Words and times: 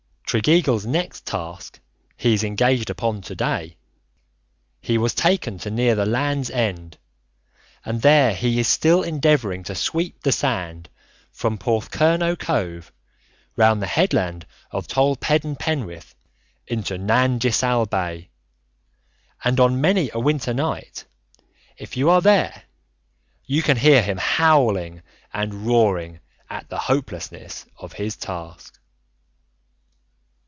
Tregeagle's 0.33 0.85
next 0.85 1.25
task 1.25 1.81
he 2.15 2.33
is 2.33 2.41
engaged 2.45 2.89
upon 2.89 3.21
to 3.23 3.35
day. 3.35 3.75
He 4.79 4.97
was 4.97 5.13
taken 5.13 5.57
to 5.59 5.69
near 5.69 5.93
the 5.93 6.05
Land's 6.05 6.49
End, 6.49 6.97
and 7.83 8.01
there 8.01 8.33
he 8.33 8.57
is 8.57 8.69
still 8.69 9.03
endeavouring 9.03 9.63
to 9.63 9.75
sweep 9.75 10.21
the 10.21 10.31
sand 10.31 10.87
from 11.33 11.57
Porthcurnow 11.57 12.37
Cove 12.39 12.93
round 13.57 13.81
the 13.81 13.87
headland 13.87 14.45
of 14.71 14.87
Tol 14.87 15.17
Peden 15.17 15.57
Penwith 15.57 16.15
into 16.65 16.97
Nanjisal 16.97 17.89
Bay, 17.89 18.29
and 19.43 19.59
on 19.59 19.81
many 19.81 20.11
a 20.13 20.19
winter 20.21 20.53
night 20.53 21.03
if 21.75 21.97
you 21.97 22.09
are 22.09 22.21
there 22.21 22.63
you 23.43 23.61
can 23.61 23.75
hear 23.75 24.01
him 24.01 24.15
howling 24.17 25.01
and 25.33 25.67
roaring 25.67 26.21
at 26.49 26.69
the 26.69 26.79
hopelessness 26.79 27.65
of 27.75 27.91
his 27.91 28.15
task. 28.15 28.77